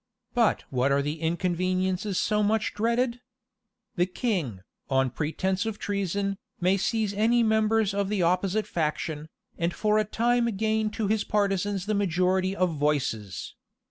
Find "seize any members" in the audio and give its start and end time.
6.75-7.93